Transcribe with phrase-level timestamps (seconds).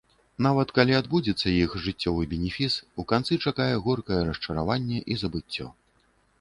[0.43, 5.67] Нават калі адбудзецца іх жыццёвы бенефіс, у канцы чакае горкае расчараванне і забыццё.